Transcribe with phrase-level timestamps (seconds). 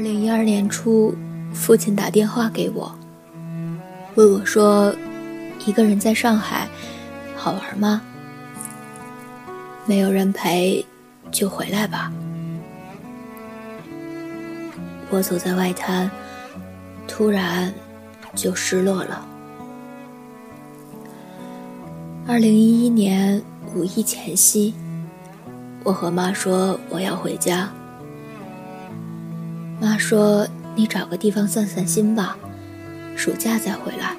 [0.00, 1.14] 二零一二年初，
[1.52, 2.90] 父亲打电话给我，
[4.14, 4.94] 问我说
[5.66, 6.66] ：“一个人在上海，
[7.36, 8.00] 好玩吗？
[9.84, 10.86] 没有人陪，
[11.30, 12.10] 就回来吧。”
[15.12, 16.10] 我走在外滩，
[17.06, 17.70] 突然
[18.34, 19.22] 就失落了。
[22.26, 23.42] 二零一一年
[23.74, 24.72] 五一前夕，
[25.84, 27.70] 我和妈说我要回家。
[29.80, 32.36] 妈说：“你找个地方散散心吧，
[33.16, 34.14] 暑假再回来。”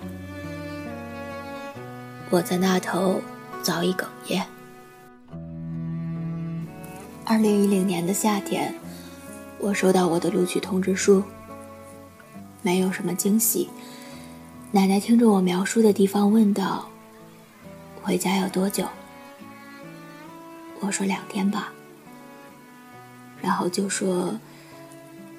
[2.31, 3.21] 我在那头
[3.61, 4.43] 早已哽咽。
[7.23, 8.73] 二零一零年的夏天，
[9.59, 11.23] 我收到我的录取通知书。
[12.63, 13.69] 没有什么惊喜。
[14.71, 16.87] 奶奶听着我描述的地方问道。
[18.01, 18.83] 回家要多久？
[20.79, 21.71] 我说两天吧。
[23.39, 24.33] 然后就说，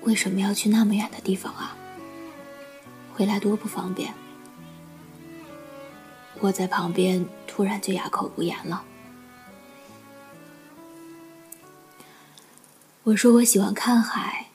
[0.03, 1.77] 为什么要去那么远的地方啊？
[3.15, 4.13] 回来多不方便。
[6.41, 8.85] 我在旁边突然就哑口无言了。
[13.05, 14.49] 我说我喜欢看海，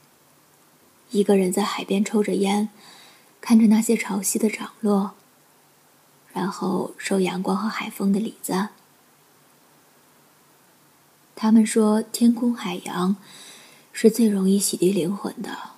[1.11, 2.69] 一个人在海边抽着烟，
[3.39, 5.13] 看着那些潮汐的涨落。
[6.33, 8.69] 然后受阳光和海风的礼赞。
[11.35, 13.15] 他们说，天空、海洋
[13.99, 15.71] 是最容易洗涤灵魂的。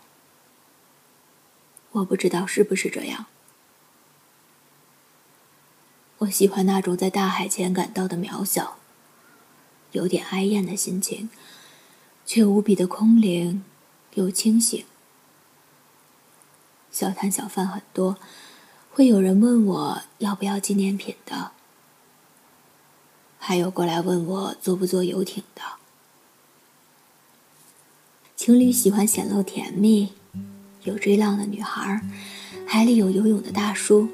[1.91, 3.27] 我不知道是不是这样。
[6.17, 8.75] 我喜欢那种在大海前感到的渺小，
[9.93, 11.29] 有点哀艳的心情，
[12.25, 13.63] 却无比的空灵
[14.15, 14.83] 又清醒。
[16.91, 18.17] 小摊小贩很多。
[18.91, 21.51] 会有人问我要不要纪念品的，
[23.37, 25.78] 还有过来问我坐不坐游艇的。
[28.49, 30.09] 情侣喜欢显露甜蜜，
[30.83, 32.01] 有追浪的女孩，
[32.65, 34.09] 海里有游泳的大叔。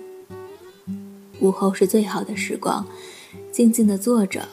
[1.39, 2.85] 午后是最好的时光，
[3.53, 4.49] 静静的坐着，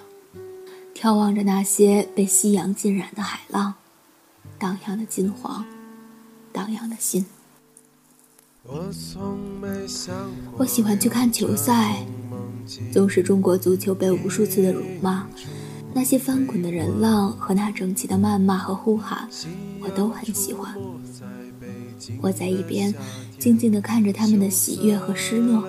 [0.94, 3.74] 眺望着那些被夕阳浸染的海浪，
[4.56, 5.64] 荡漾的金黄，
[6.52, 7.26] 荡漾的心。
[10.56, 12.06] 我喜欢去看球赛，
[12.92, 15.26] 纵使中国足球被无数次的辱骂，
[15.94, 19.28] 那些翻滚的人浪和那整齐的谩骂和呼喊，
[19.80, 20.74] 我都很喜欢。
[22.20, 22.92] 我在一边
[23.38, 25.64] 静静地看着他们的喜悦和失落，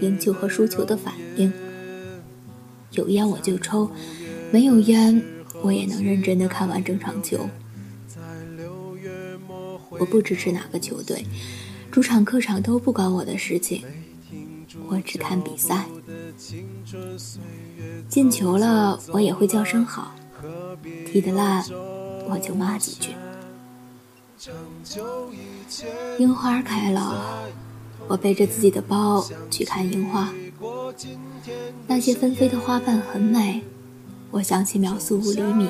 [0.00, 1.52] 赢球和输球的反应。
[2.92, 3.90] 有烟我就抽，
[4.52, 5.22] 没有烟
[5.62, 7.48] 我也能认真地看完整场球。
[9.90, 11.24] 我不支持哪个球队。
[11.90, 13.82] 主场、客场都不关我的事情，
[14.88, 15.86] 我只看比赛。
[18.08, 20.12] 进球了，我也会叫声好；
[21.06, 21.64] 踢得烂，
[22.28, 23.12] 我就骂几句。
[26.18, 27.48] 樱花开了，
[28.08, 30.32] 我背着自己的包去看樱花。
[31.86, 33.62] 那些纷飞的花瓣很美，
[34.30, 35.68] 我想起秒速五厘米，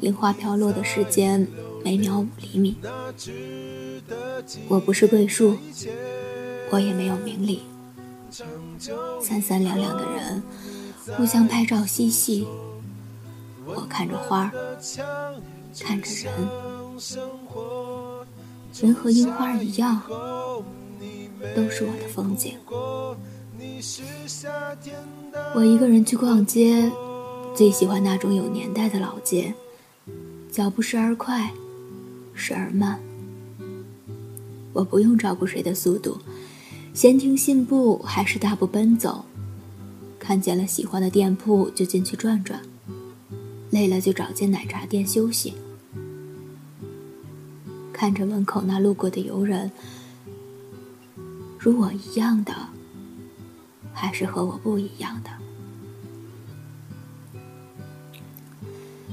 [0.00, 1.46] 樱花飘落的时间
[1.84, 2.76] 每秒五厘米。
[4.68, 5.56] 我不是桂树，
[6.70, 7.62] 我也没有名利。
[9.20, 10.42] 三三两两的人
[11.14, 12.46] 互相拍照嬉戏，
[13.64, 14.50] 我看着花，
[15.80, 16.32] 看着人，
[18.80, 20.02] 人和樱花一样，
[21.54, 22.58] 都是我的风景。
[25.54, 26.90] 我一个人去逛街，
[27.54, 29.54] 最喜欢那种有年代的老街，
[30.50, 31.52] 脚步时而快，
[32.34, 32.98] 时而慢。
[34.72, 36.18] 我不用照顾谁的速度，
[36.92, 39.25] 闲庭信步还是大步奔走。
[40.26, 42.60] 看见了喜欢的店铺就进去转转，
[43.70, 45.54] 累了就找间奶茶店休息。
[47.92, 49.70] 看着门口那路过的游人，
[51.56, 52.52] 如我一样的，
[53.92, 55.30] 还是和我不一样的。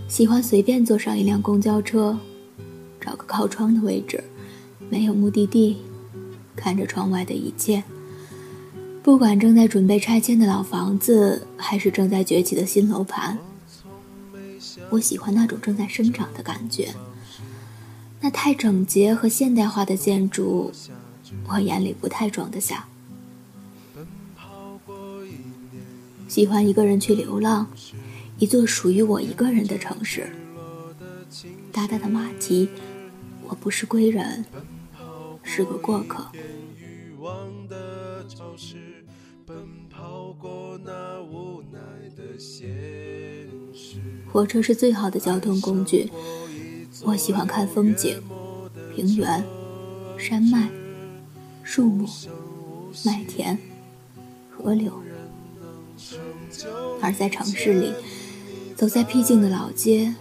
[0.07, 2.17] 喜欢随便坐上一辆公交车，
[2.99, 4.23] 找个靠窗的位置。
[4.89, 5.77] 没有目的地，
[6.55, 7.83] 看着窗外的一切。
[9.03, 13.37] 不管正在准备拆迁的老房子，还是正在崛起的新楼盘，
[14.89, 16.93] 我喜欢那种正在生长的感觉。
[18.21, 20.71] 那太整洁和现代化的建筑，
[21.49, 22.87] 我眼里不太装得下。
[26.29, 27.67] 喜欢一个人去流浪，
[28.39, 30.29] 一座属于我一个人的城市。
[31.73, 32.69] 大大的马蹄，
[33.49, 34.45] 我不是归人。
[35.43, 36.25] 是个过客。
[38.27, 39.05] 潮湿，
[39.45, 39.55] 奔
[39.89, 41.79] 跑过那无奈
[42.15, 42.67] 的现
[43.73, 43.97] 实
[44.31, 46.09] 火车是最好的交通工具。
[47.03, 48.21] 我喜欢看风景，
[48.95, 49.43] 平原、
[50.17, 50.69] 山脉、
[51.63, 52.07] 树木、
[53.05, 53.57] 麦田、
[54.49, 54.91] 河流。
[57.01, 57.93] 而在城市里，
[58.75, 60.13] 走在僻静的老街，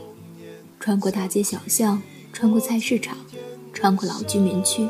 [0.80, 2.02] 穿过大街小巷，
[2.32, 3.16] 穿过菜市场，
[3.72, 4.88] 穿过老居民区，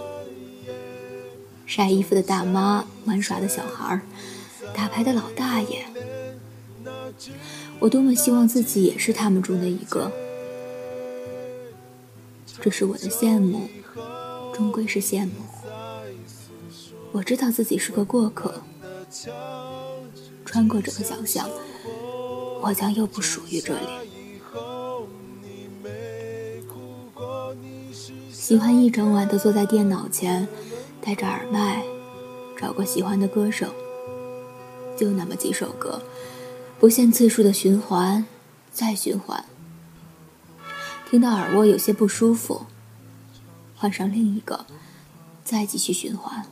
[1.67, 4.01] 晒衣服的大妈，玩耍的小孩，
[4.75, 5.87] 打牌的老大爷。
[7.79, 10.11] 我多么希望自己也是他们中的一个。
[12.61, 13.69] 这是我的羡慕，
[14.55, 15.33] 终归是羡慕。
[17.11, 18.63] 我知道自己是个过客，
[20.45, 21.49] 穿过这个小巷，
[22.63, 23.87] 我将又不属于这里。
[28.33, 30.47] 喜欢一整晚都坐在电脑前，
[31.05, 31.83] 戴着耳麦，
[32.57, 33.75] 找个喜欢的歌手，
[34.97, 36.01] 就那么几首歌。
[36.79, 38.25] 不限次数的循环，
[38.73, 39.45] 再循环。
[41.11, 42.67] 听到耳蜗有些不舒服，
[43.75, 44.65] 换上另一个，
[45.45, 46.47] 再继续循环。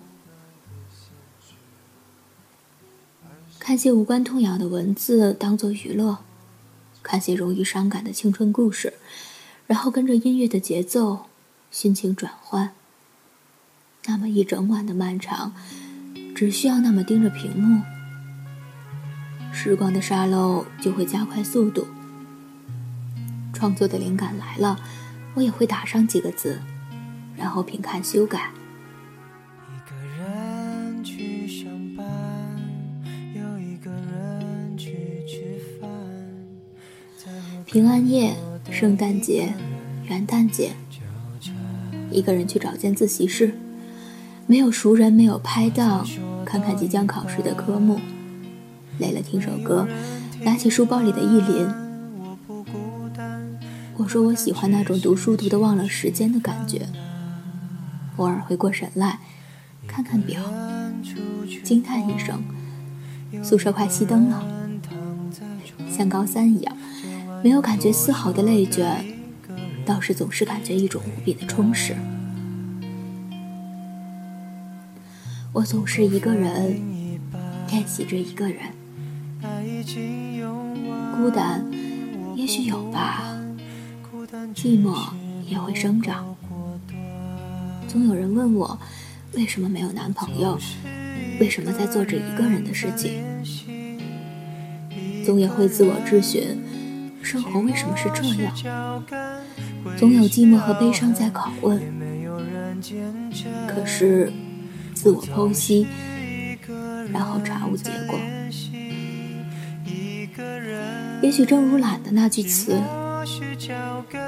[3.60, 6.18] 看些无关痛痒的文字当做娱乐，
[7.04, 8.94] 看些容易伤感的青春故事，
[9.68, 11.26] 然后跟着音乐的节奏，
[11.70, 12.74] 心情转换。
[14.10, 15.52] 那么一整晚的漫长，
[16.34, 17.80] 只需要那么盯着屏幕。
[19.52, 21.86] 时光的沙漏就会加快速度。
[23.52, 24.80] 创作的灵感来了，
[25.34, 26.60] 我也会打上几个字，
[27.36, 28.50] 然后频看修改。
[37.64, 38.34] 平安夜、
[38.72, 39.54] 圣诞节、
[40.08, 40.72] 元旦节，
[42.10, 43.54] 一个人去找间自习室，
[44.50, 46.04] 没有熟人，没有拍档，
[46.44, 48.00] 看看即将考试的科目。
[48.98, 49.86] 累了，听首歌，
[50.42, 51.68] 拿起书包里的意林。
[53.96, 56.88] 我说我喜欢那种读书读得忘了时间的感觉。
[58.16, 59.20] 偶尔回过神来，
[59.86, 60.42] 看看表，
[61.62, 62.42] 惊叹一声：
[63.44, 64.44] 宿舍快熄灯了。
[65.88, 66.76] 像高三一样，
[67.44, 68.96] 没有感觉丝毫的累倦，
[69.86, 71.94] 倒是总是感觉一种无比的充实。
[75.52, 76.80] 我总是一个人
[77.70, 78.58] 练习着一个人。
[81.16, 81.68] 孤单，
[82.36, 83.36] 也许有吧。
[84.54, 84.96] 寂寞
[85.44, 86.36] 也会生长。
[87.88, 88.78] 总有人问我，
[89.34, 90.56] 为什么没有男朋友？
[91.40, 93.24] 为什么在做着一个人的事情？
[95.24, 96.62] 总也会自我质询，
[97.22, 99.02] 生活为什么是这样？
[99.96, 101.80] 总有寂寞和悲伤在拷问。
[103.66, 104.32] 可是，
[105.00, 105.86] 自我剖析，
[107.10, 108.18] 然后查无结果。
[111.22, 112.78] 也许正如懒的那句词，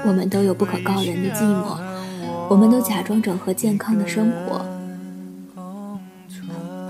[0.03, 1.77] 我们都有不可告人的寂寞，
[2.49, 4.65] 我们都假装整合健康的生活，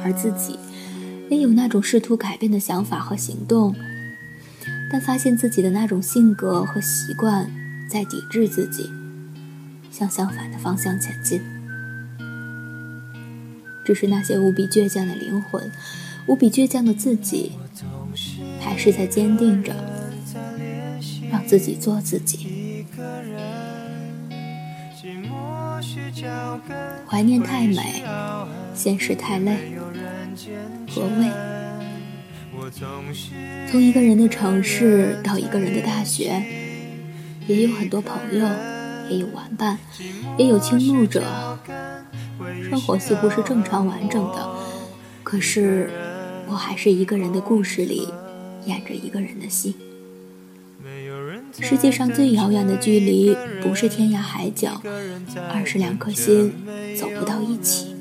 [0.01, 0.57] 而自己
[1.29, 3.75] 也有那种试图改变的想法和行动，
[4.89, 7.51] 但发现自己的那种性格和习惯
[7.89, 8.89] 在抵制自己，
[9.91, 11.41] 向相反的方向前进。
[13.83, 15.71] 只是那些无比倔强的灵魂，
[16.25, 17.53] 无比倔强的自己，
[18.59, 19.73] 还是在坚定着。
[21.31, 22.85] 让自己做自己。
[27.07, 28.03] 怀念太美，
[28.75, 29.57] 现实太累。
[30.87, 31.31] 何谓？
[33.71, 36.43] 从一个人的城市到一个人的大学，
[37.47, 38.47] 也有很多朋友，
[39.09, 39.79] 也有玩伴，
[40.37, 41.23] 也有倾慕者。
[42.69, 44.55] 生活似乎是正常完整的，
[45.23, 45.89] 可是
[46.47, 48.07] 我还是一个人的故事里
[48.65, 49.75] 演着一个人的戏。
[51.59, 54.81] 世界上最遥远的距离，不是天涯海角，
[55.53, 56.53] 而是两颗心
[56.97, 57.95] 走不到一起。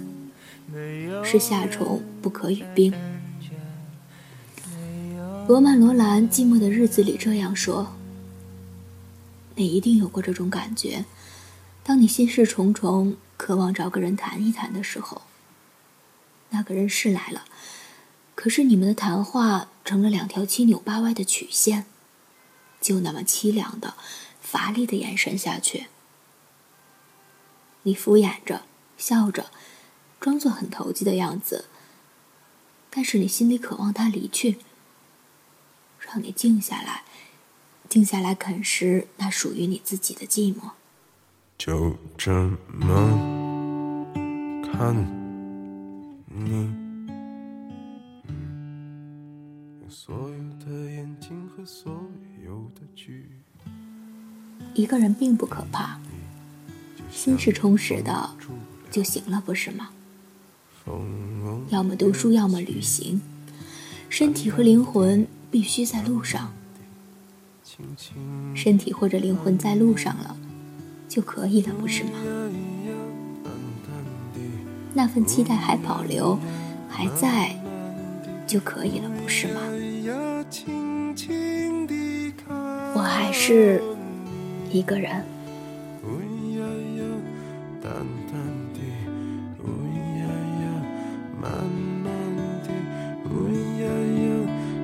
[1.23, 2.93] 是夏虫不可语冰。
[5.47, 7.95] 罗曼·罗兰《寂寞的日子》里这样说
[9.57, 11.05] ：“你一定有过这种感觉，
[11.85, 15.23] 当你心事重重，渴望找个人谈一谈的时候，
[16.51, 17.45] 那个人是来了，
[18.35, 21.87] 可是你们的谈话成了两条七扭八歪的曲线。”
[22.81, 23.95] 就那么凄凉的、
[24.41, 25.87] 乏力的眼神下去，
[27.85, 28.63] 你敷衍着，
[28.99, 29.53] 笑着，
[30.19, 31.67] 装作很投机的样子，
[32.91, 34.59] 但是你心里渴望他离去，
[36.01, 37.05] 让你静下来，
[37.89, 40.73] 静下来啃食那属于你自己的寂寞。
[41.59, 42.33] 就这
[42.73, 44.09] 么
[44.65, 44.95] 看
[46.27, 46.75] 你。
[49.89, 51.93] 所有的眼睛和所
[52.45, 53.31] 有的剧。
[54.75, 56.01] 一个人并不可怕，
[57.11, 58.31] 心是充实的
[58.91, 59.91] 就行了，不是吗？
[61.69, 63.21] 要么读书，要么旅行，
[64.09, 66.53] 身体和灵魂必须在路上。
[68.55, 70.37] 身体或者灵魂在路上了，
[71.13, 72.13] 就可以了，不是吗？
[74.95, 76.39] 那份期待还保留，
[76.89, 77.55] 还在，
[78.47, 79.61] 就可以了，不是吗？
[82.95, 83.83] 我还是
[84.71, 85.23] 一个人。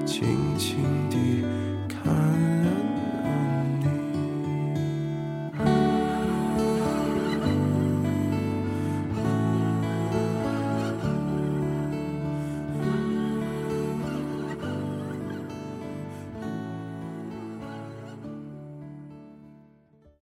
[0.05, 0.98] 轻轻。